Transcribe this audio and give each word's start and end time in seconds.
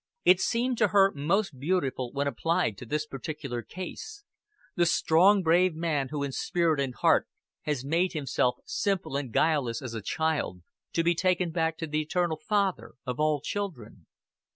It 0.25 0.39
seemed 0.39 0.79
to 0.79 0.87
her 0.87 1.11
most 1.13 1.59
beautiful 1.59 2.11
when 2.11 2.25
applied 2.25 2.75
to 2.79 2.87
this 2.87 3.05
particular 3.05 3.61
case 3.61 4.23
the 4.73 4.87
strong 4.87 5.43
brave 5.43 5.75
man 5.75 6.07
who 6.09 6.23
in 6.23 6.31
spirit 6.31 6.79
and 6.79 6.95
heart 6.95 7.27
has 7.65 7.85
made 7.85 8.13
himself 8.13 8.55
simple 8.65 9.15
and 9.15 9.31
guileless 9.31 9.79
as 9.79 9.93
a 9.93 10.01
child, 10.01 10.63
to 10.93 11.03
be 11.03 11.13
taken 11.13 11.51
back 11.51 11.77
to 11.77 11.85
the 11.85 12.01
Eternal 12.01 12.37
Father 12.47 12.93
of 13.05 13.19
all 13.19 13.41
children. 13.41 14.07